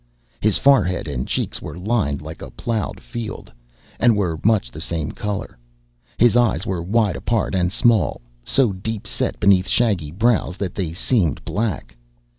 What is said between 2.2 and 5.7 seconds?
like a plowed field, and were much the same color.